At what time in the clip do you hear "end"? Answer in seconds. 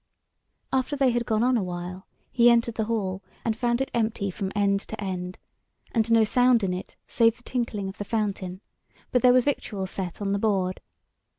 4.55-4.79, 4.99-5.37